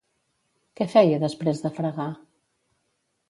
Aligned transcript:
Què 0.79 0.85
feia 0.93 1.19
després 1.25 1.61
de 1.65 1.73
fregar? 1.79 2.09